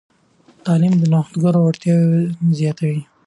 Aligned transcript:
تعلیم 0.65 0.93
د 0.97 1.03
نوښتګرو 1.13 1.59
وړتیاوې 1.63 2.21
زیاتوي. 2.59 2.99